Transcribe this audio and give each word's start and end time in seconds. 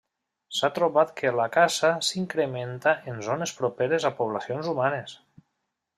S'ha 0.59 0.69
trobat 0.77 1.11
que 1.21 1.33
la 1.39 1.45
caça 1.57 1.91
s'incrementa 2.09 2.95
en 3.13 3.23
zones 3.29 3.55
properes 3.61 4.11
a 4.11 4.15
poblacions 4.23 4.71
humanes. 4.73 5.19